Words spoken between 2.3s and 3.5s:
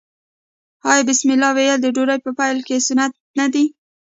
پیل کې سنت نه